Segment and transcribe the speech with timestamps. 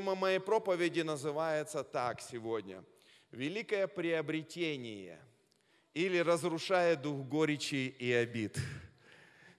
[0.00, 2.82] Тема моей проповеди называется так сегодня.
[3.32, 5.20] Великое приобретение
[5.92, 8.56] или разрушая дух горечи и обид.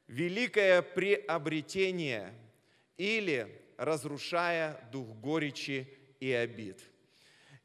[0.07, 2.33] Великое приобретение
[2.97, 5.87] или разрушая дух горечи
[6.19, 6.79] и обид.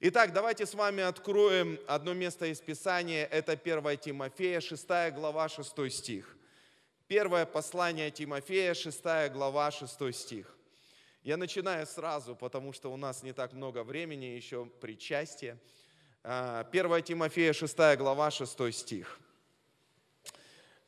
[0.01, 3.25] Итак, давайте с вами откроем одно место из Писания.
[3.25, 6.37] Это 1 Тимофея, 6 глава, 6 стих.
[7.09, 9.03] Первое послание Тимофея, 6
[9.33, 10.56] глава, 6 стих.
[11.27, 15.59] Я начинаю сразу, потому что у нас не так много времени, еще причастие.
[16.23, 19.19] 1 а, Тимофея, 6 глава, 6 стих.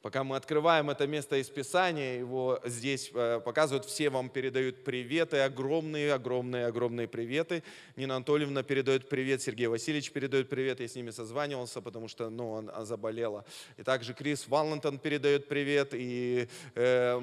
[0.00, 5.38] Пока мы открываем это место из Писания, его здесь э, показывают, все вам передают приветы,
[5.38, 7.64] огромные, огромные, огромные приветы.
[7.96, 12.48] Нина Анатольевна передает привет, Сергей Васильевич передает привет, я с ними созванивался, потому что ну,
[12.48, 13.44] он заболела.
[13.76, 17.20] И также Крис Валентон передает привет, и э,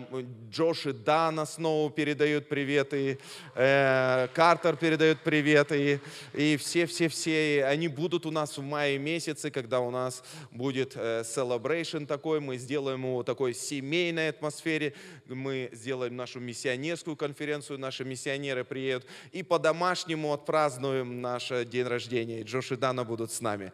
[0.52, 3.18] Джош и Дана снова передают привет, и
[3.56, 6.02] э, Картер передает привет, и,
[6.34, 12.06] и все-все-все, они будут у нас в мае месяце, когда у нас будет э, celebration
[12.06, 14.94] такой, мы сделаем его такой семейной атмосфере,
[15.28, 22.42] мы сделаем нашу миссионерскую конференцию, наши миссионеры приедут, и по-домашнему отпразднуем наш день рождения.
[22.42, 23.72] Джош и Дана будут с нами.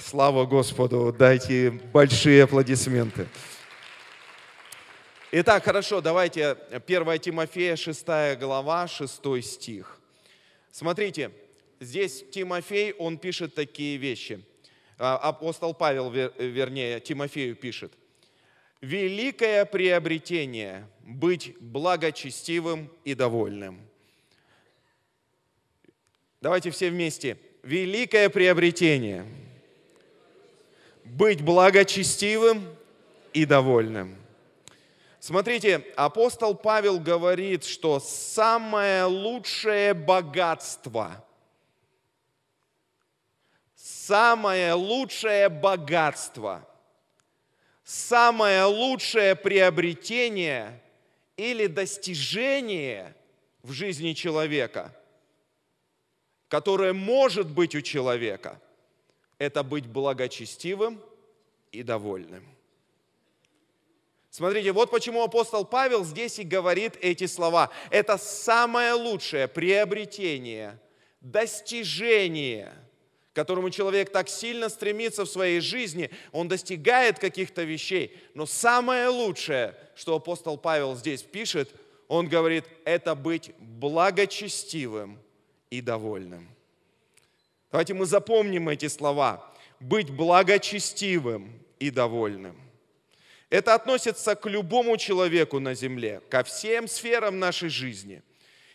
[0.00, 3.28] Слава Господу, дайте большие аплодисменты.
[5.32, 8.06] Итак, хорошо, давайте 1 Тимофея, 6
[8.40, 9.98] глава, 6 стих.
[10.72, 11.30] Смотрите,
[11.78, 14.42] здесь Тимофей, он пишет такие вещи.
[14.98, 17.92] А, апостол Павел, вернее, Тимофею пишет
[18.80, 23.80] великое приобретение– быть благочестивым и довольным.
[26.40, 27.36] Давайте все вместе.
[27.62, 29.26] Великое приобретение–
[31.04, 32.64] быть благочестивым
[33.32, 34.16] и довольным.
[35.18, 41.22] Смотрите, апостол Павел говорит, что самое лучшее богатство,
[43.74, 46.66] самое лучшее богатство–
[47.90, 50.80] самое лучшее приобретение
[51.36, 53.16] или достижение
[53.64, 54.96] в жизни человека,
[56.46, 58.60] которое может быть у человека,
[59.38, 61.02] это быть благочестивым
[61.72, 62.46] и довольным.
[64.30, 67.70] Смотрите, вот почему апостол Павел здесь и говорит эти слова.
[67.90, 70.78] Это самое лучшее приобретение,
[71.20, 72.72] достижение–
[73.32, 78.16] к которому человек так сильно стремится в своей жизни, он достигает каких-то вещей.
[78.34, 81.70] Но самое лучшее, что апостол Павел здесь пишет,
[82.08, 85.18] он говорит, это быть благочестивым
[85.70, 86.48] и довольным.
[87.70, 89.48] Давайте мы запомним эти слова.
[89.78, 92.60] Быть благочестивым и довольным.
[93.48, 98.22] Это относится к любому человеку на земле, ко всем сферам нашей жизни.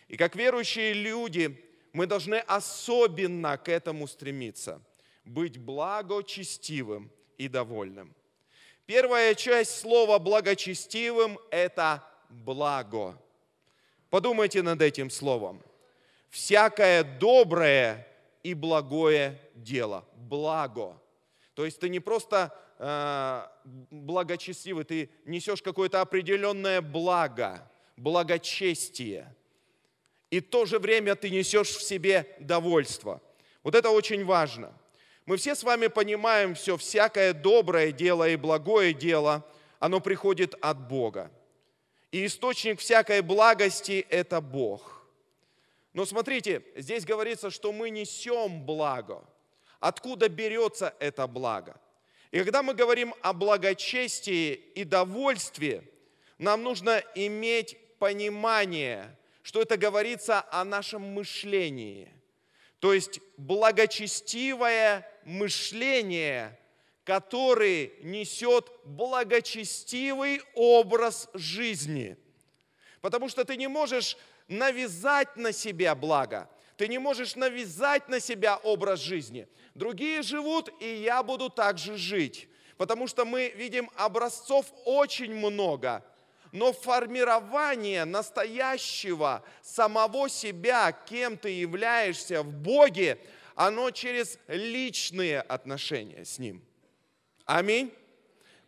[0.08, 1.62] И как верующие люди,
[1.96, 4.82] мы должны особенно к этому стремиться,
[5.24, 8.14] быть благочестивым и довольным.
[8.84, 13.18] Первая часть слова благочестивым– это благо.
[14.10, 15.62] Подумайте над этим словом.
[16.28, 18.06] Всякое доброе
[18.42, 20.04] и благое дело.
[20.16, 21.00] Благо.
[21.54, 23.46] То есть ты не просто э,
[23.90, 29.34] благочестивый, ты несешь какое-то определенное благо, благочестие–
[30.36, 33.22] и в то же время ты несешь в себе довольство.
[33.62, 34.70] Вот это очень важно.
[35.24, 39.46] Мы все с вами понимаем все, всякое доброе дело и благое дело,
[39.78, 41.30] оно приходит от Бога.
[42.12, 45.06] И источник всякой благости– это Бог.
[45.94, 49.24] Но смотрите, здесь говорится, что мы несем благо.
[49.80, 51.80] Откуда берется это благо?
[52.30, 55.82] И когда мы говорим о благочестии и довольстве,
[56.36, 59.16] нам нужно иметь понимание–
[59.46, 62.12] что это говорится о нашем мышлении.
[62.80, 66.58] То есть благочестивое мышление,
[67.04, 72.16] который несет благочестивый образ жизни.
[73.00, 74.16] Потому что ты не можешь
[74.48, 79.46] навязать на себя благо, ты не можешь навязать на себя образ жизни.
[79.76, 82.48] Другие живут, и я буду также жить.
[82.76, 86.04] Потому что мы видим образцов очень много–
[86.56, 93.18] но формирование настоящего самого себя, кем ты являешься в Боге,
[93.54, 96.64] оно через личные отношения с Ним.
[97.44, 97.92] Аминь.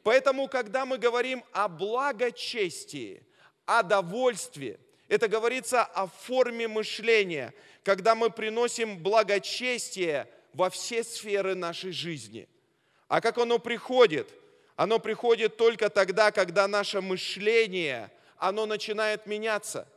[0.02, 3.22] Поэтому, когда мы говорим о благочестии,
[3.64, 7.54] о довольстве, это говорится о форме мышления,
[7.84, 12.50] когда мы приносим благочестие во все сферы нашей жизни.
[13.08, 14.28] А как оно приходит?
[14.78, 19.88] Оно приходит только тогда, когда наше мышление, оно начинает меняться.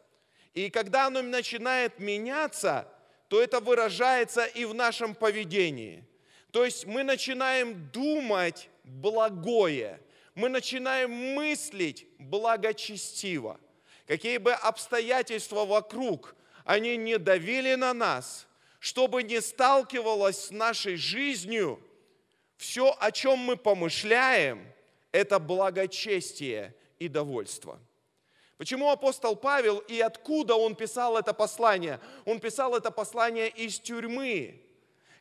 [0.56, 2.88] И когда оно начинает меняться,
[3.28, 6.04] то это выражается и в нашем поведении.
[6.50, 10.02] То есть мы начинаем думать благое,
[10.34, 13.60] мы начинаем мыслить благочестиво.
[14.08, 16.36] Какие бы обстоятельства вокруг,
[16.66, 18.48] они не давили на нас,
[18.80, 21.80] чтобы не сталкивалось с нашей жизнью,
[22.62, 24.64] все, о чем мы помышляем,
[25.12, 27.80] это благочестие и довольство.
[28.58, 32.00] Почему апостол Павел и откуда он писал это послание?
[32.24, 34.62] Он писал это послание из тюрьмы,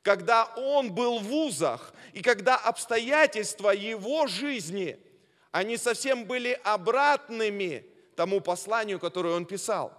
[0.02, 4.98] когда он был в вузах, и когда обстоятельства его жизни,
[5.50, 9.94] они совсем были обратными тому посланию, которое он писал.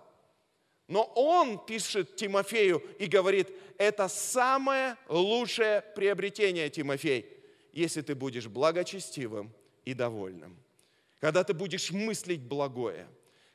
[0.92, 3.48] Но он пишет Тимофею и говорит,
[3.78, 7.30] это самое лучшее приобретение, Тимофей,
[7.72, 9.54] если ты будешь благочестивым
[9.86, 10.62] и довольным.
[11.22, 13.08] Когда ты будешь мыслить благое,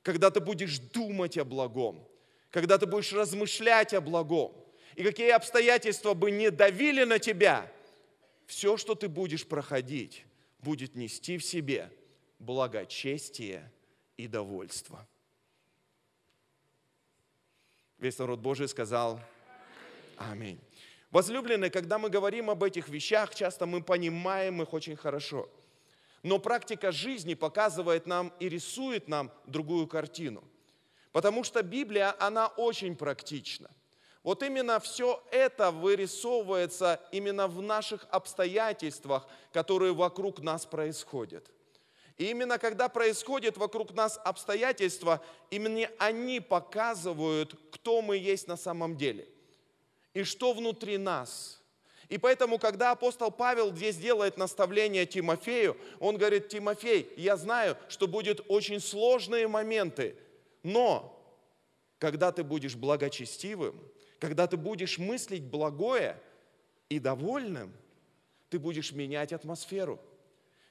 [0.02, 2.08] когда ты будешь думать о благом,
[2.50, 4.54] когда ты будешь размышлять о благом,
[4.94, 7.70] и какие обстоятельства бы не давили на тебя,
[8.46, 10.24] все, что ты будешь проходить,
[10.60, 11.92] будет нести в себе
[12.38, 13.70] благочестие
[14.16, 15.06] и довольство.
[17.98, 19.20] Весь народ Божий сказал
[20.16, 20.58] Аминь.
[21.10, 25.48] Возлюбленные, когда мы говорим об этих вещах, часто мы понимаем их очень хорошо.
[26.22, 30.42] Но практика жизни показывает нам и рисует нам другую картину.
[31.12, 33.70] Потому что Библия, она очень практична.
[34.22, 41.48] Вот именно все это вырисовывается именно в наших обстоятельствах, которые вокруг нас происходят.
[42.18, 48.96] И именно когда происходят вокруг нас обстоятельства, именно они показывают, кто мы есть на самом
[48.96, 49.28] деле
[50.14, 51.60] и что внутри нас.
[52.08, 58.08] И поэтому, когда апостол Павел здесь делает наставление Тимофею, он говорит, Тимофей, я знаю, что
[58.08, 60.16] будут очень сложные моменты,
[60.62, 61.12] но
[61.98, 63.78] когда ты будешь благочестивым,
[64.18, 66.18] когда ты будешь мыслить благое
[66.88, 67.72] и довольным,
[68.48, 70.00] ты будешь менять атмосферу,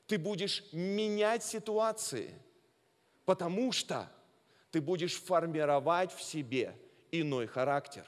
[0.07, 2.34] ты будешь менять ситуации,
[3.25, 4.12] потому что
[4.72, 6.78] ты будешь формировать в себе
[7.12, 8.06] иной характер.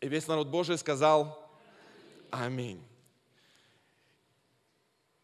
[0.00, 1.50] И весь народ Божий сказал
[2.30, 2.82] Аминь.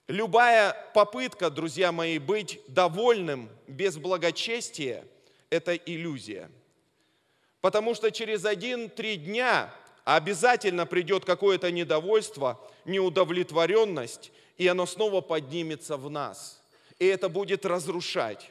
[0.09, 5.05] Любая попытка, друзья мои, быть довольным без благочестия–
[5.51, 6.51] это иллюзия–
[7.63, 9.73] Потому что через один-три дня
[10.05, 16.61] обязательно придет какое-то недовольство, неудовлетворенность, и оно снова поднимется в нас.
[16.99, 18.51] И это будет разрушать.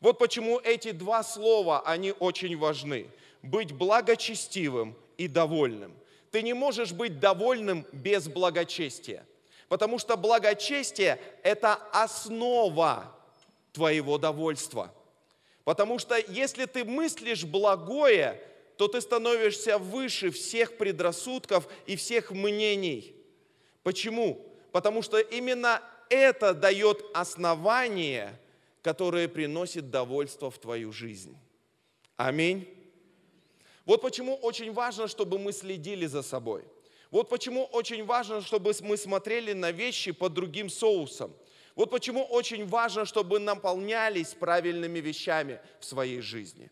[0.00, 3.08] Вот почему эти два слова, они очень важны.
[3.42, 5.94] Быть благочестивым и довольным.
[6.30, 9.24] Ты не можешь быть довольным без благочестия.
[9.68, 13.12] Потому что благочестие– это основа
[13.72, 14.92] твоего довольства.
[15.64, 18.40] Потому что если ты мыслишь благое,
[18.76, 23.14] то ты становишься выше всех предрассудков и всех мнений.
[23.82, 24.46] Почему?
[24.72, 28.38] Потому что именно это дает основание,
[28.82, 31.36] которое приносит довольство в твою жизнь.
[32.16, 32.68] Аминь.
[33.84, 36.64] Вот почему очень важно, чтобы мы следили за собой.
[37.10, 41.34] Вот почему очень важно, чтобы мы смотрели на вещи под другим соусом–
[41.76, 46.70] вот почему очень важно, чтобы наполнялись правильными вещами в своей жизни.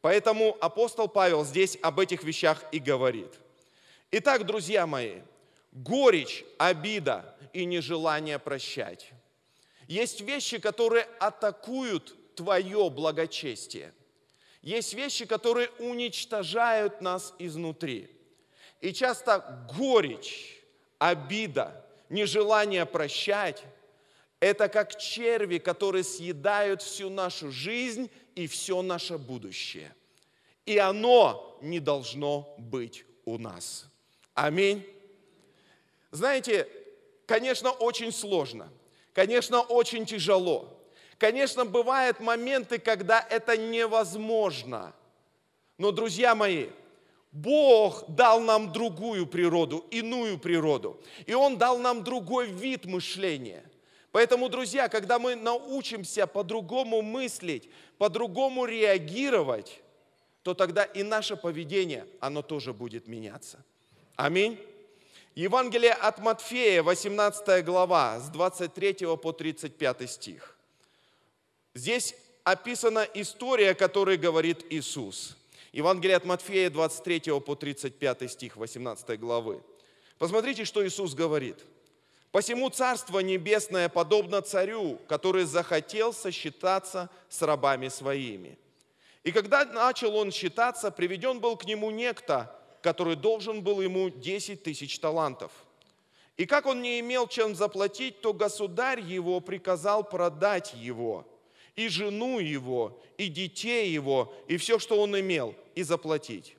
[0.00, 3.32] Поэтому апостол Павел здесь об этих вещах и говорит.
[4.10, 5.20] Итак, друзья мои,
[5.72, 9.10] горечь, обида и нежелание прощать.
[9.86, 13.92] Есть вещи, которые атакуют твое благочестие.
[14.62, 18.08] Есть вещи, которые уничтожают нас изнутри.
[18.80, 20.62] И часто горечь,
[20.98, 23.62] обида, нежелание прощать
[24.40, 29.94] это как черви, которые съедают всю нашу жизнь и все наше будущее.
[30.64, 33.86] И оно не должно быть у нас.
[34.34, 34.84] Аминь.
[36.10, 36.66] Знаете,
[37.26, 38.72] конечно, очень сложно.
[39.12, 40.76] Конечно, очень тяжело.
[41.18, 44.94] Конечно, бывают моменты, когда это невозможно.
[45.76, 46.68] Но, друзья мои,
[47.30, 50.98] Бог дал нам другую природу, иную природу.
[51.26, 53.69] И Он дал нам другой вид мышления.
[54.12, 59.80] Поэтому, друзья, когда мы научимся по-другому мыслить, по-другому реагировать,
[60.42, 63.62] то тогда и наше поведение, оно тоже будет меняться.
[64.16, 64.58] Аминь.
[65.36, 70.56] Евангелие от Матфея, 18 глава, с 23 по 35 стих.
[71.74, 75.36] Здесь описана история, о которой говорит Иисус.
[75.72, 79.62] Евангелие от Матфея, 23 по 35 стих 18 главы.
[80.18, 81.58] Посмотрите, что Иисус говорит–
[82.32, 88.56] Посему Царство Небесное подобно царю, который захотел сосчитаться с рабами своими.
[89.24, 94.62] И когда начал он считаться, приведен был к нему некто, который должен был ему 10
[94.62, 95.50] тысяч талантов.
[96.36, 101.26] И как он не имел чем заплатить, то государь его приказал продать его,
[101.74, 106.56] и жену его, и детей его, и все, что он имел, и заплатить.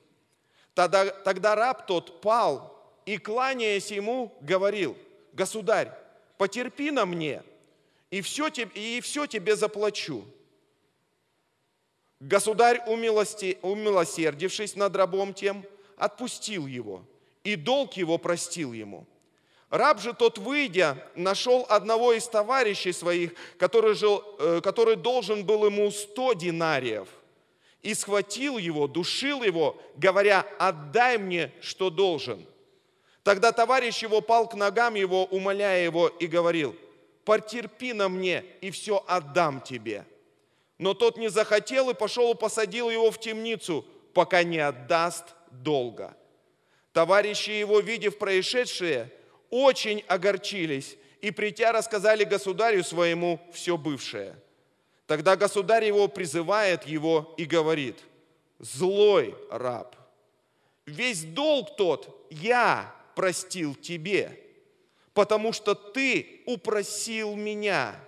[0.74, 4.96] Тогда, тогда раб тот пал и, кланяясь ему, говорил,
[5.32, 5.90] «Государь,
[6.38, 7.42] потерпи на мне,
[8.10, 10.24] и все, и все тебе заплачу».
[12.20, 15.64] Государь, умилости, умилосердившись над рабом тем,
[15.96, 17.02] отпустил его,
[17.42, 19.06] и долг его простил ему.
[19.70, 25.64] Раб же тот, выйдя, нашел одного из товарищей своих, который, жил, э, который должен был
[25.64, 27.08] ему сто динариев,
[27.82, 32.46] и схватил его, душил его, говоря, отдай мне, что должен.
[33.22, 36.74] Тогда товарищ его пал к ногам его, умоляя его, и говорил,
[37.24, 40.04] потерпи на мне, и все отдам тебе.
[40.78, 46.16] Но тот не захотел и пошел и посадил его в темницу, пока не отдаст долга.
[46.92, 49.10] Товарищи его, видев происшедшее,
[49.50, 54.34] очень огорчились и притя рассказали государю своему все бывшее.
[55.06, 57.98] Тогда государь его призывает его и говорит,
[58.58, 59.94] злой раб,
[60.86, 64.38] весь долг тот я простил тебе,
[65.14, 67.96] потому что ты упросил меня–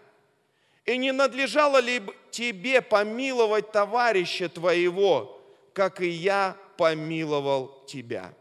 [0.85, 5.41] и не надлежало ли тебе помиловать товарища твоего,
[5.73, 8.35] как и я помиловал тебя?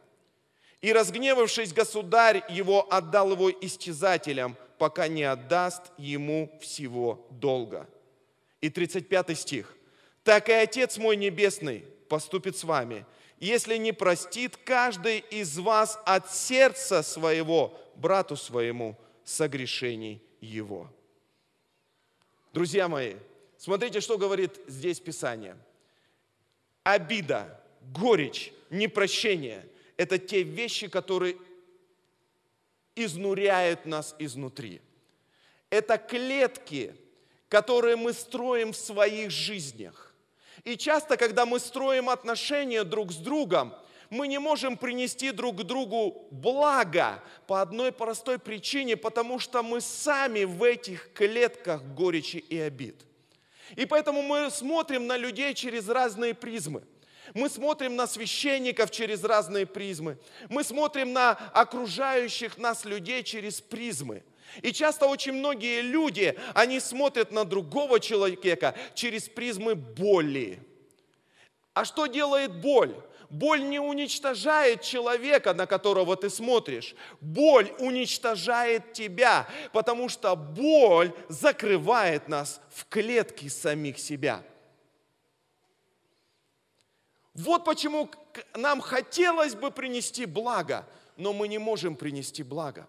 [0.82, 7.88] И разгневавшись, государь его отдал его истязателям, пока не отдаст ему всего долга.
[8.60, 9.78] И 35 стих.
[10.24, 13.06] «Так и Отец мой Небесный поступит с вами,
[13.46, 20.90] если не простит каждый из вас от сердца своего брату своему согрешений его».
[22.54, 23.16] Друзья мои,
[23.58, 25.58] смотрите, что говорит здесь Писание.
[26.84, 31.38] Обида, горечь, непрощение– это те вещи, которые
[32.96, 34.82] изнуряют нас изнутри.
[35.70, 36.96] Это клетки,
[37.50, 40.13] которые мы строим в своих жизнях.
[40.64, 43.74] И часто, когда мы строим отношения друг с другом,
[44.10, 50.44] мы не можем принести друг другу благо по одной простой причине, потому что мы сами
[50.44, 52.96] в этих клетках горечи и обид.
[53.76, 56.84] И поэтому мы смотрим на людей через разные призмы.
[57.34, 60.18] Мы смотрим на священников через разные призмы.
[60.50, 64.24] Мы смотрим на окружающих нас людей через призмы.
[64.62, 70.60] И часто очень многие люди, они смотрят на другого человека через призмы боли.
[71.74, 72.96] А что делает боль?
[73.30, 76.96] Боль не уничтожает человека, на которого ты смотришь.
[77.20, 84.44] Боль уничтожает тебя, потому что боль закрывает нас в клетки самих себя.
[87.34, 88.12] Вот почему
[88.54, 92.88] нам хотелось бы принести благо, но мы не можем принести благо.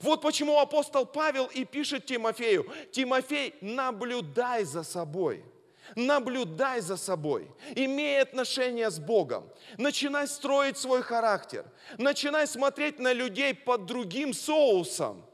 [0.00, 5.44] Вот почему апостол Павел и пишет Тимофею, Тимофей, наблюдай за собой–
[5.96, 11.64] Наблюдай за собой, имей отношения с Богом, начинай строить свой характер,
[11.96, 15.24] начинай смотреть на людей под другим соусом.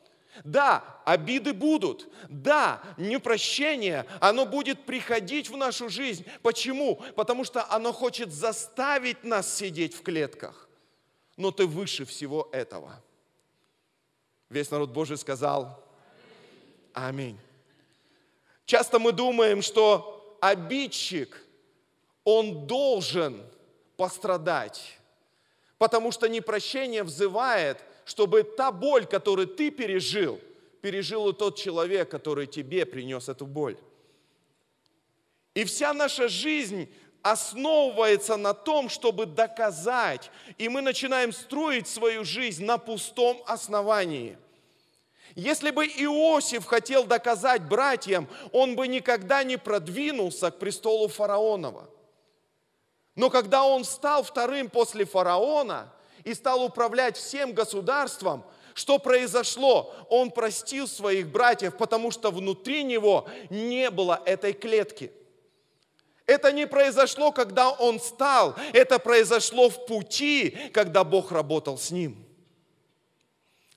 [0.43, 2.13] Да, обиды будут.
[2.29, 6.25] Да, непрощение, оно будет приходить в нашу жизнь.
[6.43, 6.97] Почему?
[7.15, 10.69] Потому что оно хочет заставить нас сидеть в клетках.
[11.37, 13.01] Но ты выше всего этого.
[14.55, 15.85] Весь народ Божий сказал
[16.93, 17.37] Аминь.
[18.67, 21.45] Часто мы думаем, что обидчик,
[22.23, 23.43] он должен
[23.97, 24.97] пострадать,
[25.77, 30.41] потому что непрощение взывает, чтобы та боль, которую ты пережил,
[30.81, 33.77] пережил и тот человек, который тебе принес эту боль.
[35.55, 36.89] И вся наша жизнь
[37.23, 44.39] основывается на том, чтобы доказать, и мы начинаем строить свою жизнь на пустом основании–
[45.35, 51.91] если бы Иосиф хотел доказать братьям, он бы никогда не продвинулся к престолу фараонова.
[53.17, 55.93] Но когда он стал вторым после фараона
[56.25, 59.95] и стал управлять всем государством, что произошло?
[60.09, 65.13] Он простил своих братьев, потому что внутри него не было этой клетки.
[66.27, 72.25] Это не произошло, когда он стал, это произошло в пути, когда Бог работал с ним.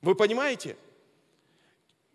[0.01, 0.77] Вы понимаете?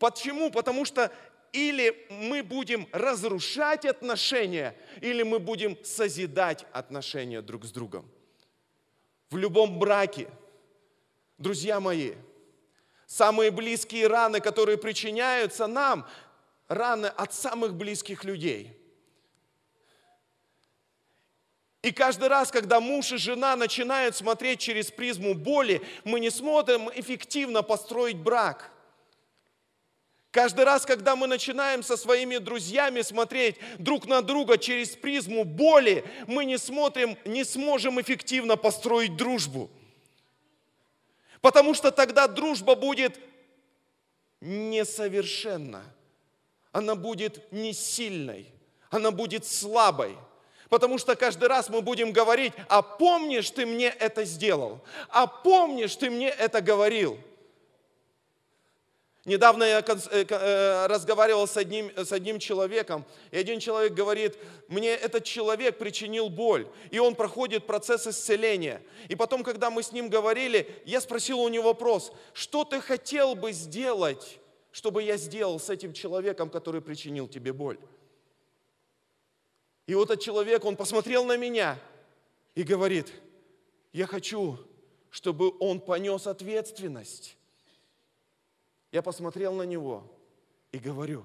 [0.03, 0.51] Почему?
[0.51, 1.13] Потому что
[1.53, 8.11] или мы будем разрушать отношения, или мы будем созидать отношения друг с другом.
[9.31, 10.29] В любом браке,
[11.39, 12.15] друзья мои,
[13.07, 16.09] самые близкие раны, которые причиняются нам,
[16.67, 18.77] раны от самых близких людей.
[21.83, 26.91] И каждый раз, когда муж и жена начинают смотреть через призму боли, мы не смотрим
[26.93, 28.73] эффективно построить брак.
[30.33, 36.05] Каждый раз, когда мы начинаем со своими друзьями смотреть друг на друга через призму боли,
[36.27, 39.71] мы не смотрим, не сможем эффективно построить дружбу.
[41.43, 43.21] Потому что тогда дружба будет
[44.41, 45.85] несовершенна.
[46.73, 48.47] Она будет не сильной,
[48.89, 50.17] она будет слабой.
[50.71, 55.95] Потому что каждый раз мы будем говорить, а помнишь, ты мне это сделал, а помнишь,
[55.95, 57.19] ты мне это говорил.
[59.25, 64.37] Недавно я э, э, разговаривал с одним, с одним человеком, и один человек говорит,
[64.67, 68.83] мне этот человек причинил боль, и он проходит процесс исцеления.
[69.09, 73.37] И потом, когда мы с ним говорили, я спросил у него вопрос, что ты хотел
[73.37, 74.41] бы сделать,
[74.73, 77.79] чтобы я сделал с этим человеком, который причинил тебе боль?
[79.87, 81.79] И вот этот человек, он посмотрел на меня
[82.57, 83.13] и говорит,
[83.93, 84.59] я хочу,
[85.11, 87.37] чтобы он понес ответственность.
[88.93, 90.05] Я посмотрел на него
[90.71, 91.25] и говорю,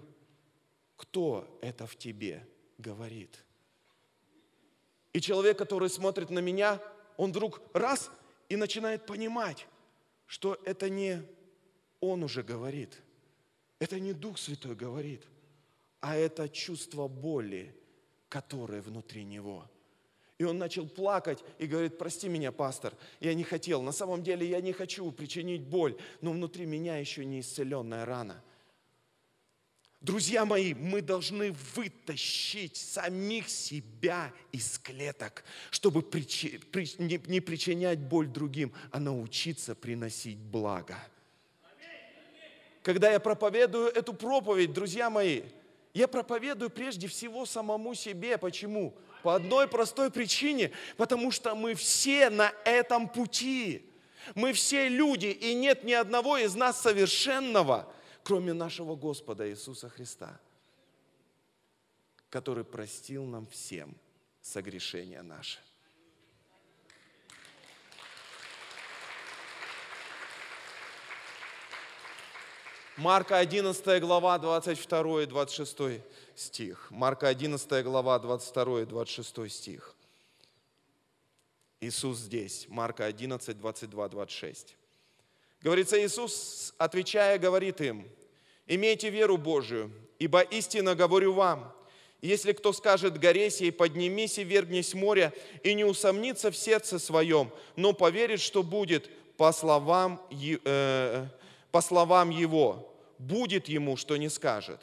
[0.95, 2.47] кто это в тебе
[2.77, 3.43] говорит?
[5.13, 6.81] И человек, который смотрит на меня,
[7.17, 8.09] он вдруг раз
[8.49, 9.67] и начинает понимать,
[10.25, 11.21] что это не
[11.99, 13.01] он уже говорит,
[13.79, 15.23] это не Дух Святой говорит,
[15.99, 17.75] а это чувство боли,
[18.29, 19.69] которое внутри него.
[20.37, 24.47] И он начал плакать и говорит, прости меня, пастор, я не хотел, на самом деле
[24.47, 28.43] я не хочу причинить боль, но внутри меня еще не исцеленная рана.
[29.99, 38.99] Друзья мои, мы должны вытащить самих себя из клеток, чтобы не причинять боль другим, а
[38.99, 40.97] научиться приносить благо.
[42.83, 45.41] Когда я проповедую эту проповедь, друзья мои,
[45.95, 48.37] я проповедую прежде всего самому себе.
[48.37, 48.93] Почему?
[49.23, 53.89] По одной простой причине, потому что мы все на этом пути.
[54.35, 57.91] Мы все люди, и нет ни одного из нас совершенного,
[58.23, 60.39] кроме нашего Господа Иисуса Христа,
[62.29, 63.95] который простил нам всем
[64.41, 65.59] согрешения наши.
[72.97, 76.01] Марка 11 глава 22 и 26
[76.33, 76.87] стих.
[76.89, 79.95] Марка 11 глава 22 и 26 стих.
[81.79, 82.65] Иисус здесь.
[82.69, 84.75] Марка 11, 22, 26.
[85.61, 88.09] Говорится, Иисус, отвечая, говорит им,
[88.65, 91.71] «Имейте веру Божию, ибо истинно говорю вам,
[92.23, 97.51] если кто скажет горе сей, поднимись и вергнись море, и не усомнится в сердце своем,
[97.75, 99.07] но поверит, что будет
[99.37, 101.27] по словам, э,
[101.77, 104.81] по словам его, будет ему, что не скажет.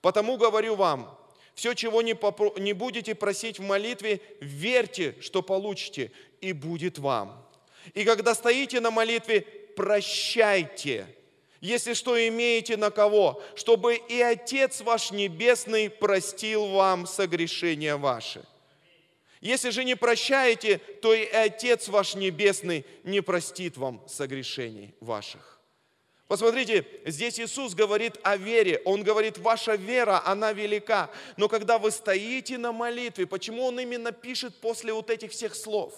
[0.00, 1.18] Потому говорю вам,
[1.54, 7.46] все, чего не, попро- не будете просить в молитве, верьте, что получите, и будет вам.
[7.92, 9.42] И когда стоите на молитве,
[9.76, 11.06] прощайте,
[11.60, 18.42] если что имеете на кого, чтобы и Отец ваш Небесный простил вам согрешения ваши.
[19.42, 25.53] Если же не прощаете, то и Отец ваш Небесный не простит вам согрешений ваших.
[26.26, 28.80] Посмотрите, здесь Иисус говорит о вере.
[28.86, 31.10] Он говорит, ваша вера, она велика.
[31.36, 35.94] Но когда вы стоите на молитве, почему Он именно пишет после вот этих всех слов?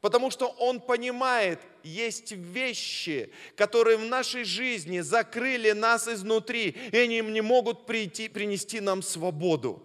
[0.00, 7.20] Потому что Он понимает, есть вещи, которые в нашей жизни закрыли нас изнутри, и они
[7.20, 9.82] не могут прийти, принести нам свободу.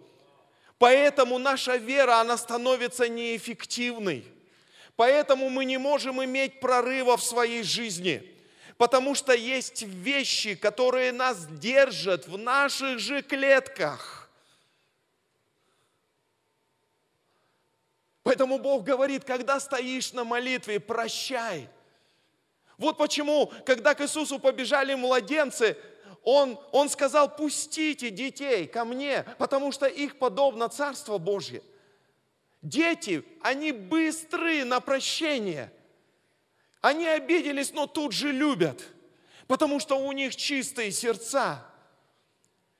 [0.77, 4.23] Поэтому наша вера, она становится неэффективной.
[4.95, 8.23] Поэтому мы не можем иметь прорыва в своей жизни–
[8.81, 14.27] Потому что есть вещи, которые нас держат в наших же клетках.
[18.23, 21.69] Поэтому Бог говорит, когда стоишь на молитве, прощай.
[22.79, 25.77] Вот почему, когда к Иисусу побежали младенцы,
[26.23, 31.61] он, он сказал, пустите детей ко мне, потому что их подобно Царство Божье.
[32.63, 35.71] Дети, они быстрые на прощение–
[36.81, 38.83] они обиделись, но тут же любят,
[39.47, 41.65] потому что у них чистые сердца.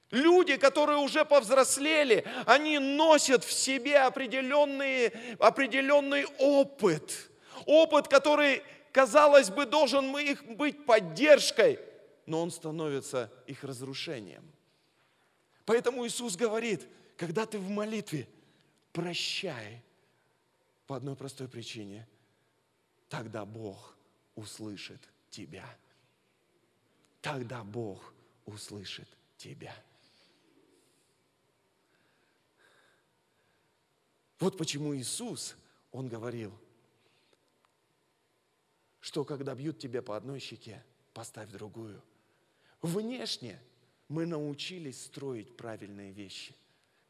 [0.10, 7.30] Люди, которые уже повзрослели, они носят в себе определенный, определенный опыт.
[7.66, 11.80] Опыт, который, казалось бы, должен их быть поддержкой,
[12.26, 14.44] но он становится их разрушением.
[15.64, 18.28] Поэтому Иисус говорит, когда ты в молитве,
[18.92, 19.82] прощай
[20.88, 22.08] по одной простой причине–
[23.12, 23.94] тогда Бог
[24.36, 25.66] услышит тебя.
[27.20, 28.14] Тогда Бог
[28.46, 29.76] услышит тебя.
[34.40, 35.58] Вот почему Иисус,
[35.92, 36.58] Он говорил,
[39.02, 40.82] что когда бьют тебя по одной щеке,
[41.14, 42.02] поставь другую.
[42.82, 43.62] Внешне
[44.08, 46.56] мы научились строить правильные вещи.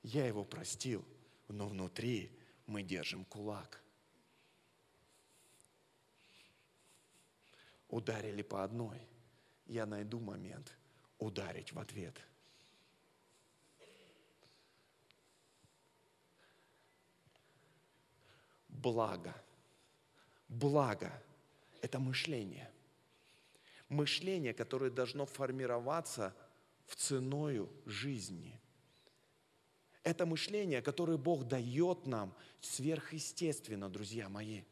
[0.02, 1.06] Я его простил,
[1.48, 2.32] но внутри
[2.66, 3.81] мы держим кулак.
[7.92, 9.06] Ударили по одной,
[9.66, 10.76] я найду момент
[11.20, 12.16] ударить в ответ.
[18.70, 19.36] Благо,
[20.48, 21.12] благо–
[21.82, 22.72] это мышление.
[23.90, 26.34] Мышление, которое должно формироваться
[26.86, 28.58] в ценою жизни.
[30.04, 34.64] Это мышление, которое Бог дает нам сверхъестественно, друзья мои.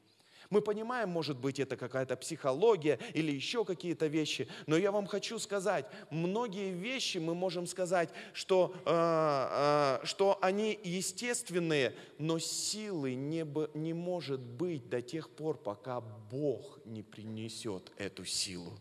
[0.49, 5.37] Мы понимаем, может быть, это какая-то психология или еще какие-то вещи, но я вам хочу
[5.37, 13.45] сказать, многие вещи мы можем сказать, что, э, э, что они естественные, но силы не,
[13.77, 18.73] не может быть до тех пор, пока Бог не принесет эту силу.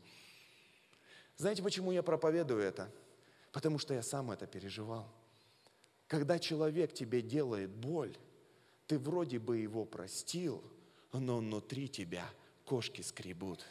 [1.36, 2.90] Знаете, почему я проповедую это?
[3.52, 5.06] Потому что я сам это переживал.
[6.06, 8.16] Когда человек тебе делает боль,
[8.86, 10.64] ты вроде бы его простил,
[11.12, 12.28] но внутри тебя
[12.64, 13.64] кошки скребут.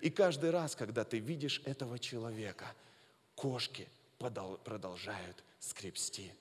[0.00, 2.74] И каждый раз, когда ты видишь этого человека,
[3.34, 6.32] кошки продолжают скребсти.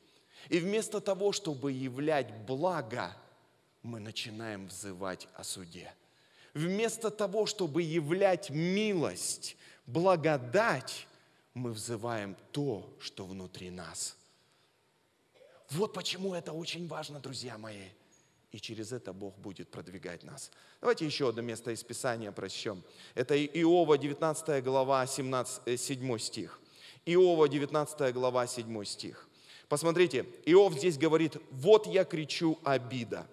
[0.48, 3.16] И вместо того, чтобы являть благо,
[3.84, 5.94] мы начинаем взывать о суде.
[6.54, 11.08] Вместо того, чтобы являть милость, благодать,
[11.54, 14.18] мы взываем то, что внутри нас.
[15.70, 17.90] Вот почему это очень важно, друзья мои.
[18.52, 20.52] И через это Бог будет продвигать нас.
[20.82, 22.84] Давайте еще одно место из Писания прочтем.
[23.14, 26.60] Это Иова, 19 глава, 17, 7 э, стих.
[27.06, 29.30] Иова, 19 глава, 7 стих.
[29.68, 33.28] Посмотрите, Иов здесь говорит, вот я кричу обида,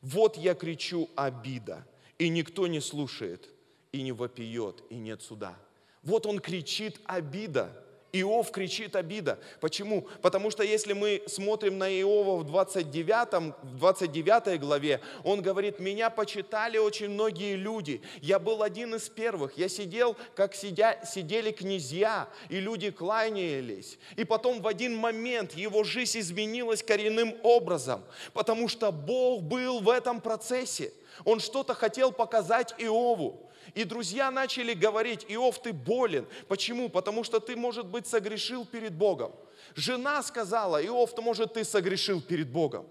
[0.00, 1.84] вот я кричу обида,
[2.16, 3.48] и никто не слушает,
[3.90, 5.58] и не вопиет, и нет суда.
[6.04, 7.84] Вот он кричит обида.
[8.12, 9.38] Иов кричит обида.
[9.60, 10.08] Почему?
[10.22, 16.10] Потому что если мы смотрим на Иова в 29, в 29 главе, он говорит, меня
[16.10, 18.02] почитали очень многие люди.
[18.20, 19.56] Я был один из первых.
[19.56, 23.98] Я сидел, как сидя, сидели князья, и люди кланялись.
[24.16, 29.88] И потом в один момент его жизнь изменилась коренным образом, потому что Бог был в
[29.88, 30.92] этом процессе.
[31.24, 33.49] Он что-то хотел показать Иову.
[33.74, 36.26] И друзья начали говорить, Иов, ты болен.
[36.48, 36.88] Почему?
[36.88, 39.32] Потому что ты, может быть, согрешил перед Богом.
[39.74, 42.86] Жена сказала, Иов, то может, ты согрешил перед Богом.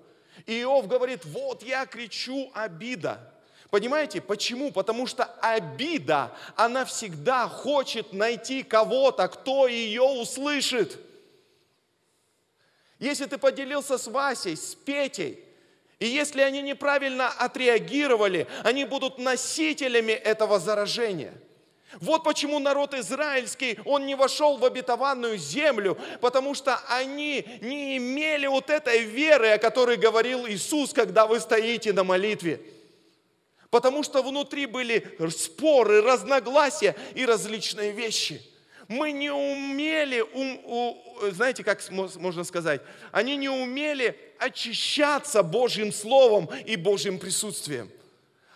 [0.45, 3.33] И Иов говорит, вот я кричу обида.
[3.69, 4.71] Понимаете, почему?
[4.71, 10.97] Потому что обида, она всегда хочет найти кого-то, кто ее услышит.
[12.97, 15.45] Если ты поделился с Васей, с Петей,
[15.99, 21.33] и если они неправильно отреагировали, они будут носителями этого заражения.
[21.99, 28.47] Вот почему народ израильский, он не вошел в обетованную землю, потому что они не имели
[28.47, 32.61] вот этой веры, о которой говорил Иисус, когда вы стоите на молитве.
[33.69, 38.41] Потому что внутри были споры, разногласия и различные вещи–
[38.89, 40.25] мы не умели,
[41.31, 47.91] знаете, как можно сказать, они не умели очищаться Божьим Словом и Божьим присутствием.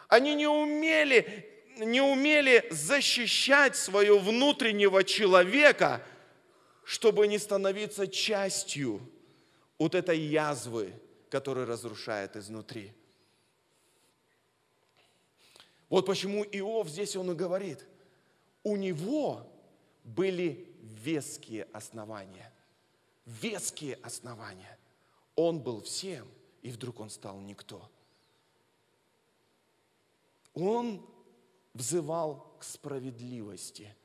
[0.07, 6.03] Они не умели, не умели защищать своего внутреннего человека,
[6.83, 9.07] чтобы не становиться частью
[9.77, 10.93] вот этой язвы,
[11.29, 12.91] которая разрушает изнутри.
[15.89, 17.85] Вот почему Иов здесь он и говорит,
[18.63, 19.47] у него
[20.03, 22.51] были веские основания.
[23.25, 24.77] Веские основания.
[25.35, 26.27] Он был всем,
[26.61, 27.89] и вдруг он стал никто.
[30.53, 31.05] Он
[31.73, 33.95] взывал к справедливости.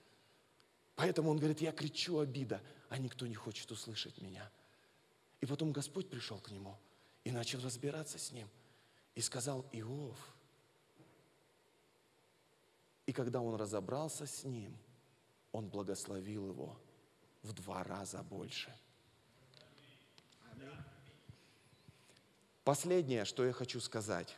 [0.97, 4.51] Поэтому он говорит, я кричу обида, а никто не хочет услышать меня.
[5.41, 6.77] И потом Господь пришел к нему
[7.25, 8.49] и начал разбираться с ним.
[9.15, 10.17] И сказал, Иов.
[13.07, 14.77] И когда он разобрался с ним–
[15.53, 16.77] он благословил его
[17.43, 18.73] в два раза больше.
[22.65, 24.37] Последнее, что я хочу сказать.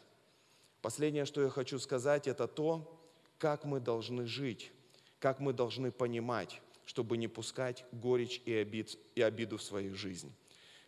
[0.83, 3.01] Последнее, что я хочу сказать, это то,
[3.39, 4.71] как мы должны жить,
[5.19, 10.33] как мы должны понимать, чтобы не пускать горечь и, обид, и обиду в свою жизнь.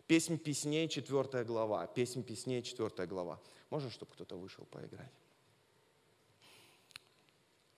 [0.07, 1.87] Песнь песней, 4 глава.
[1.87, 3.41] Песнь песней, 4 глава.
[3.69, 5.11] Можно, чтобы кто-то вышел поиграть?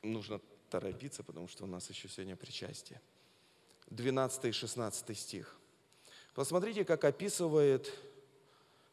[0.01, 0.39] Нужно
[0.79, 2.99] торопиться, потому что у нас еще сегодня причастие.
[3.91, 5.55] 12 и 16 стих.
[6.33, 7.93] Посмотрите, как описывает,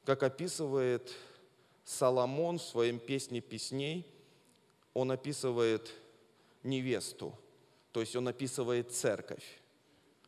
[0.05, 1.13] как описывает
[1.85, 4.07] Соломон в своем песне песней,
[4.95, 5.93] он описывает
[6.63, 7.37] невесту,
[7.91, 9.61] то есть он описывает церковь.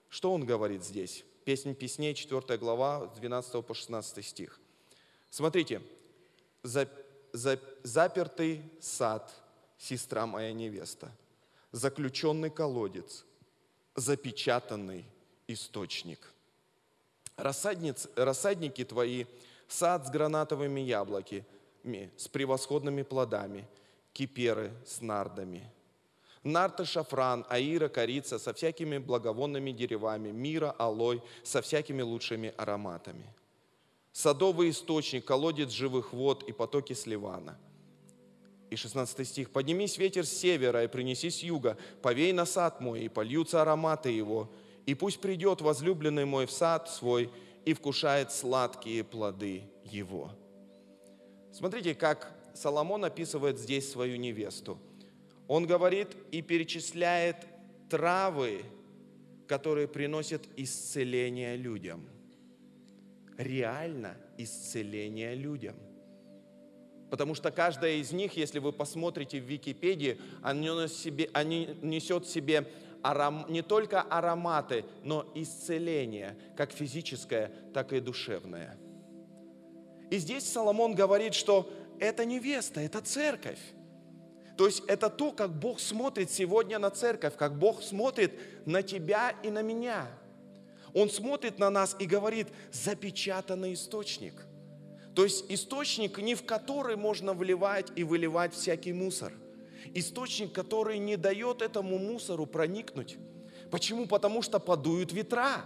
[0.09, 1.25] Что он говорит здесь?
[1.45, 4.59] Песнь песней, 4 глава, 12 по 16 стих.
[5.31, 5.83] Смотрите,
[6.65, 6.89] за,
[7.33, 9.33] за, запертый сад,
[9.79, 11.13] сестра моя невеста,
[11.75, 13.25] заключенный колодец,
[13.97, 15.05] запечатанный
[15.49, 16.33] источник.
[17.37, 19.25] Рассадниц, рассадники твои,
[19.67, 23.67] сад с гранатовыми яблоками, с превосходными плодами,
[24.13, 25.69] киперы с нардами.
[26.45, 33.27] Нарта, шафран, аира, корица со всякими благовонными деревами, мира, алой, со всякими лучшими ароматами.
[34.13, 37.59] Садовый источник, колодец живых вод и потоки сливана.
[38.71, 39.51] И 16 стих.
[39.51, 44.11] «Поднимись ветер с севера и принеси с юга, повей на сад мой, и польются ароматы
[44.11, 44.51] его,
[44.87, 47.31] и пусть придет возлюбленный мой в сад свой
[47.65, 50.33] и вкушает сладкие плоды его».
[51.53, 54.79] Смотрите, как Соломон описывает здесь свою невесту.
[55.47, 57.37] Он говорит и перечисляет
[57.91, 58.63] травы,
[59.47, 62.09] которые приносят исцеление людям.
[63.37, 65.77] Реально исцеление людям.
[67.15, 72.69] Потому что каждая из них, если вы посмотрите в Википедии, они несет в себе
[73.05, 78.77] аром, не только ароматы, но исцеление, как физическое, так и душевное.
[80.11, 83.61] И здесь Соломон говорит, что это невеста, это церковь.
[84.57, 88.33] То есть это то, как Бог смотрит сегодня на церковь, как Бог смотрит
[88.67, 90.09] на тебя и на меня.
[90.93, 94.35] Он смотрит на нас и говорит, запечатанный источник.
[95.15, 99.33] То есть источник, не в который можно вливать и выливать всякий мусор–
[99.93, 103.17] источник, который не дает этому мусору проникнуть.
[103.71, 104.07] Почему?
[104.07, 105.65] Потому что подуют ветра.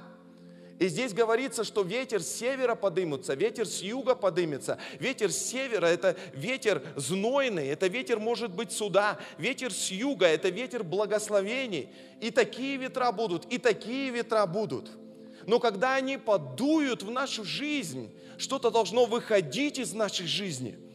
[0.78, 4.78] И здесь говорится, что ветер с севера подымется, ветер с юга подымется.
[5.00, 9.18] Ветер с севера– это ветер знойный, это ветер может быть суда.
[9.38, 11.88] Ветер с юга– это ветер благословений.
[12.20, 14.88] И такие ветра будут, и такие ветра будут.
[15.48, 20.78] Но когда они подуют в нашу жизнь, что-то должно выходить из нашей жизни–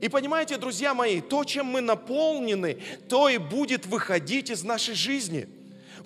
[0.00, 5.48] и понимаете, друзья мои, то, чем мы наполнены, то и будет выходить из нашей жизни.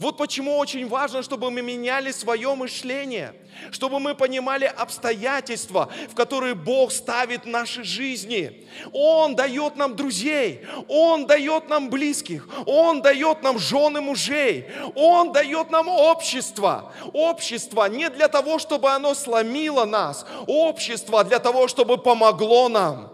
[0.00, 3.34] Вот почему очень важно, чтобы мы меняли свое мышление,
[3.70, 8.66] чтобы мы понимали обстоятельства, в которые Бог ставит наши жизни.
[8.94, 15.70] Он дает нам друзей, Он дает нам близких, Он дает нам жены мужей, Он дает
[15.70, 16.94] нам общество.
[17.12, 23.12] Общество не для того, чтобы оно сломило нас, общество для того, чтобы помогло нам.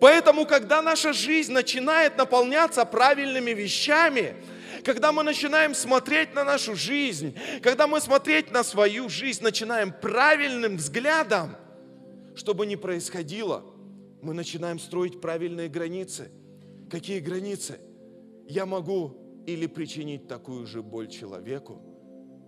[0.00, 4.36] Поэтому, когда наша жизнь начинает наполняться правильными вещами,
[4.84, 10.76] когда мы начинаем смотреть на нашу жизнь, когда мы смотреть на свою жизнь начинаем правильным
[10.76, 11.56] взглядом,
[12.34, 13.64] что бы ни происходило,
[14.22, 16.30] мы начинаем строить правильные границы.
[16.90, 17.80] Какие границы?
[18.46, 21.82] Я могу или причинить такую же боль человеку,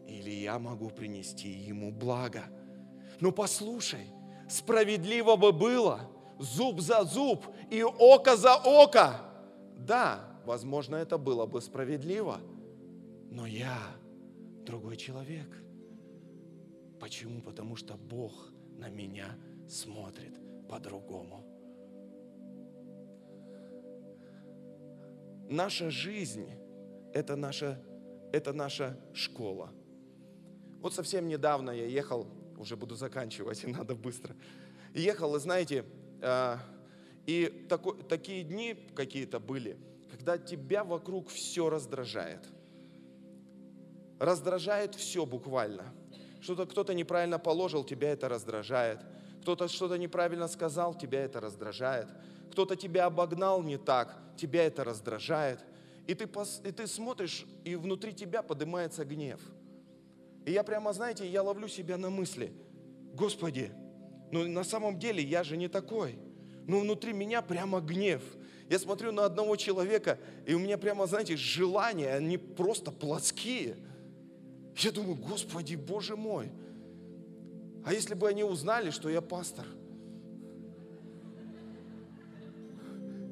[0.09, 2.45] или я могу принести ему благо.
[3.21, 4.07] Но послушай,
[4.49, 6.09] справедливо бы было–
[6.42, 9.21] зуб за зуб и око за око.
[9.77, 12.40] Да, возможно, это было бы справедливо,
[13.31, 13.78] но я
[14.64, 15.48] другой человек.
[17.00, 17.40] Почему?
[17.42, 19.37] Потому что Бог на меня
[19.68, 20.35] смотрит
[20.68, 21.44] по-другому.
[25.48, 26.48] Наша жизнь–
[27.12, 27.83] это наша,
[28.33, 29.70] это наша школа.
[30.81, 32.26] Вот совсем недавно я ехал,
[32.57, 34.35] уже буду заканчивать, и надо быстро.
[34.94, 35.85] Ехал, и знаете,
[36.22, 36.59] а,
[37.26, 39.76] и такой, такие дни какие-то были,
[40.22, 42.46] когда тебя вокруг все раздражает.
[44.20, 45.92] Раздражает все буквально.
[46.40, 49.00] Что-то кто-то неправильно положил, тебя это раздражает.
[49.40, 52.06] Кто-то что-то неправильно сказал, тебя это раздражает.
[52.52, 55.58] Кто-то тебя обогнал не так, тебя это раздражает.
[56.06, 56.28] И ты,
[56.68, 59.40] и ты смотришь, и внутри тебя поднимается гнев.
[60.46, 62.52] И я прямо, знаете, я ловлю себя на мысли,
[63.14, 63.72] Господи,
[64.30, 66.16] ну на самом деле я же не такой.
[66.68, 68.22] Но внутри меня прямо гнев.
[68.72, 73.76] Я смотрю на одного человека, и у меня прямо, знаете, желания, они просто плотские.
[74.78, 76.50] Я думаю, Господи, Боже мой,
[77.85, 79.66] а если бы они узнали, что я пастор?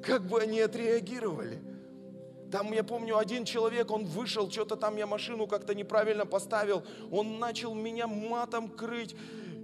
[0.03, 1.62] Как бы они отреагировали?
[2.53, 7.38] Там, я помню, один человек, он вышел, что-то там я машину как-то неправильно поставил, он
[7.38, 9.16] начал меня матом крыть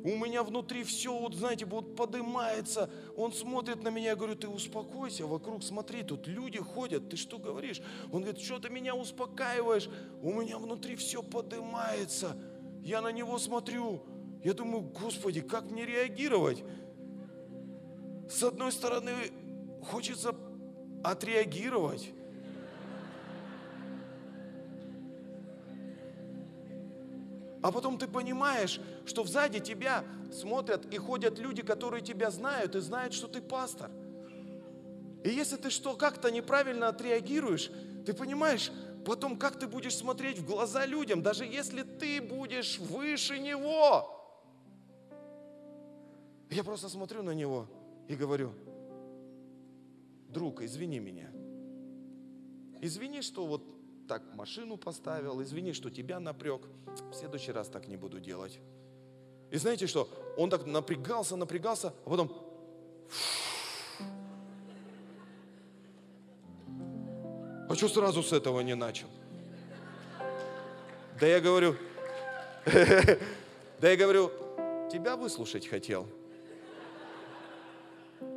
[0.06, 2.88] у меня внутри все, вот знаете, вот подымается.
[3.16, 7.38] Он смотрит на меня, я говорю, ты успокойся, вокруг смотри, тут люди ходят, ты что
[7.38, 7.80] говоришь?
[8.12, 9.88] Он говорит, что ты меня успокаиваешь?
[10.22, 12.36] У меня внутри все подымается.
[12.82, 14.02] Я на него смотрю,
[14.44, 16.62] я думаю, Господи, как мне реагировать?
[18.28, 19.12] с одной стороны,
[19.82, 20.34] хочется
[21.04, 22.12] отреагировать.
[27.66, 32.80] А потом ты понимаешь, что сзади тебя смотрят и ходят люди, которые тебя знают и
[32.80, 33.90] знают, что ты пастор.
[35.24, 37.72] И если ты что как-то неправильно отреагируешь,
[38.06, 38.70] ты понимаешь,
[39.04, 44.12] потом как ты будешь смотреть в глаза людям, даже если ты будешь выше него.
[46.48, 47.66] Я просто смотрю на него
[48.06, 48.52] и говорю,
[50.28, 51.32] друг, извини меня.
[52.80, 53.75] Извини, что вот
[54.06, 56.62] так машину поставил, извини, что тебя напрек.
[57.10, 58.58] В следующий раз так не буду делать.
[59.50, 60.08] И знаете что?
[60.36, 62.32] Он так напрягался, напрягался, а потом...
[67.68, 69.08] А что сразу с этого не начал?
[71.20, 71.76] Да я говорю,
[73.80, 74.30] да я говорю,
[74.90, 76.06] тебя выслушать хотел.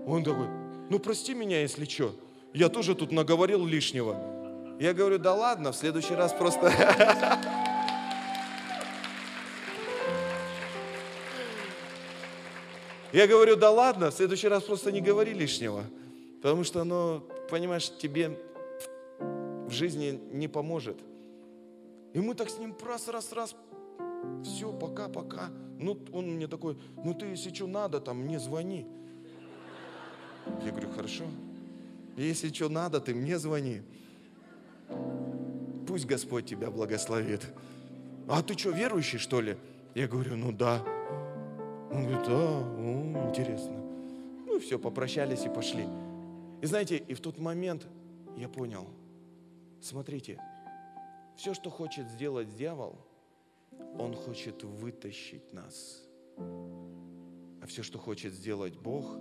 [0.07, 0.47] Он такой,
[0.89, 2.15] ну прости меня, если что.
[2.53, 4.38] Я тоже тут наговорил лишнего.
[4.79, 6.71] Я говорю, да ладно, в следующий раз просто...
[13.11, 15.83] Я говорю, да ладно, в следующий раз просто не говори лишнего.
[16.41, 18.39] Потому что оно, понимаешь, тебе
[19.19, 20.97] в жизни не поможет.
[22.13, 23.55] И мы так с ним раз, раз, раз,
[24.45, 25.49] все, пока, пока.
[25.77, 28.87] Ну, он мне такой, ну ты, если что надо, там, мне звони.
[30.63, 31.25] Я говорю, хорошо.
[32.15, 33.81] Если что надо, ты мне звони.
[35.87, 37.47] Пусть Господь тебя благословит.
[38.27, 39.57] А ты что, верующий, что ли?
[39.95, 40.83] Я говорю, ну да.
[41.91, 43.75] Он говорит, да, о, интересно.
[44.45, 45.85] Ну все, попрощались и пошли.
[46.61, 47.87] И знаете, и в тот момент
[48.37, 48.87] я понял,
[49.81, 50.39] смотрите,
[51.35, 52.99] все, что хочет сделать дьявол,
[53.97, 56.03] он хочет вытащить нас.
[56.37, 59.17] А все, что хочет сделать Бог,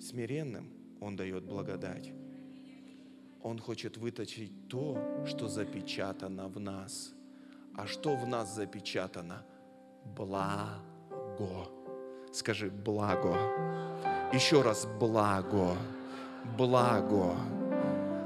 [0.00, 2.12] смиренным, Он дает благодать.
[3.42, 7.12] Он хочет вытащить то, что запечатано в нас.
[7.76, 9.42] А что в нас запечатано?
[10.16, 11.68] Благо.
[12.32, 13.34] Скажи, благо.
[14.32, 15.76] Еще раз, благо.
[16.58, 17.34] Благо.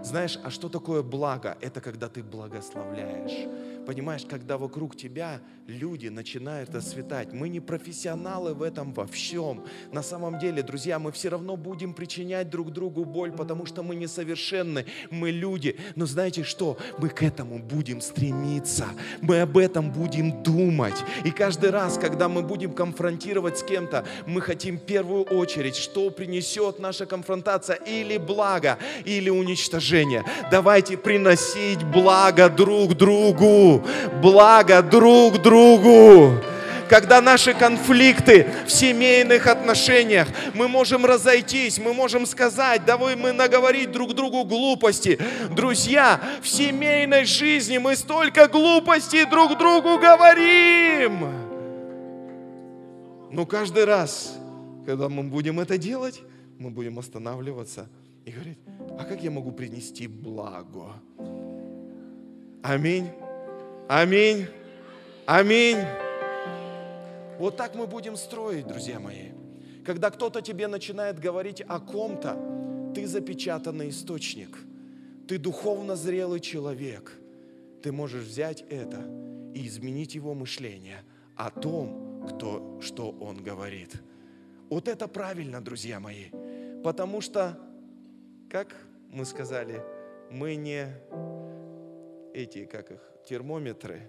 [0.02, 1.56] Знаешь, а что такое благо?
[1.60, 3.48] Это когда ты благословляешь.
[3.86, 7.32] Понимаешь, когда вокруг тебя люди начинают осветать.
[7.32, 9.64] Мы не профессионалы в этом во всем.
[9.92, 13.94] На самом деле, друзья, мы все равно будем причинять друг другу боль, потому что мы
[13.94, 15.76] несовершенны, мы люди.
[15.96, 16.78] Но знаете что?
[16.98, 18.86] Мы к этому будем стремиться.
[19.20, 21.04] Мы об этом будем думать.
[21.24, 26.10] И каждый раз, когда мы будем конфронтировать с кем-то, мы хотим в первую очередь, что
[26.10, 30.24] принесет наша конфронтация или благо, или уничтожение.
[30.50, 33.73] Давайте приносить благо друг другу
[34.20, 36.40] благо друг другу.
[36.88, 43.90] Когда наши конфликты в семейных отношениях, мы можем разойтись, мы можем сказать, давай мы наговорить
[43.90, 45.18] друг другу глупости.
[45.50, 51.26] Друзья, в семейной жизни мы столько глупостей друг другу говорим.
[53.30, 54.36] Но каждый раз,
[54.86, 56.20] когда мы будем это делать,
[56.58, 57.88] мы будем останавливаться
[58.24, 58.58] и говорить,
[58.98, 60.92] а как я могу принести благо?
[62.62, 63.10] Аминь.
[63.88, 64.46] Аминь.
[65.26, 65.78] Аминь.
[67.38, 69.32] Вот так мы будем строить, друзья мои.
[69.84, 74.56] Когда кто-то тебе начинает говорить о ком-то, ты запечатанный источник.
[75.28, 77.12] Ты духовно зрелый человек.
[77.82, 79.02] Ты можешь взять это
[79.54, 81.02] и изменить его мышление
[81.36, 84.02] о том, кто, что он говорит.
[84.70, 86.30] Вот это правильно, друзья мои.
[86.82, 87.58] Потому что,
[88.48, 88.74] как
[89.10, 89.82] мы сказали,
[90.30, 90.86] мы не
[92.32, 94.02] эти, как их, термометры.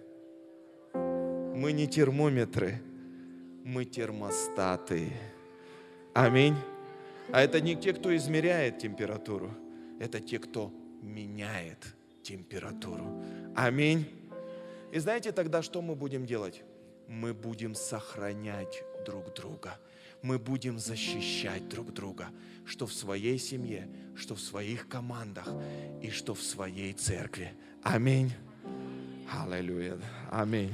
[0.93, 2.81] Мы не термометры,
[3.63, 5.11] мы термостаты.
[6.13, 6.55] Аминь.
[7.31, 9.51] А это не те, кто измеряет температуру,
[9.99, 10.71] это те, кто
[11.01, 13.23] меняет температуру.
[13.55, 14.05] Аминь.
[14.91, 16.63] И знаете тогда, что мы будем делать?
[17.07, 19.79] Мы будем сохранять друг друга.
[20.21, 22.27] Мы будем защищать друг друга,
[22.65, 25.47] что в своей семье, что в своих командах
[26.01, 27.51] и что в своей церкви.
[27.83, 28.31] Аминь.
[29.27, 29.97] Aleluia.
[30.31, 30.71] Amém.